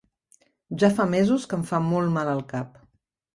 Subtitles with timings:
[0.83, 2.83] Ja fa mesos que em fa molt mal el cap.